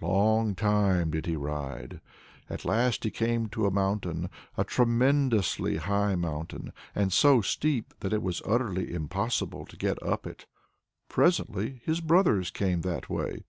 Long 0.00 0.54
time 0.54 1.10
did 1.10 1.26
he 1.26 1.36
ride; 1.36 2.00
at 2.48 2.64
last 2.64 3.04
he 3.04 3.10
came 3.10 3.50
to 3.50 3.66
a 3.66 3.70
mountain 3.70 4.30
a 4.56 4.64
tremendously 4.64 5.76
high 5.76 6.14
mountain, 6.14 6.72
and 6.94 7.12
so 7.12 7.42
steep 7.42 7.92
that 8.00 8.14
it 8.14 8.22
was 8.22 8.40
utterly 8.46 8.90
impossible 8.90 9.66
to 9.66 9.76
get 9.76 10.02
up 10.02 10.26
it. 10.26 10.46
Presently 11.10 11.82
his 11.84 12.00
brothers 12.00 12.50
came 12.50 12.80
that 12.80 13.10
way. 13.10 13.44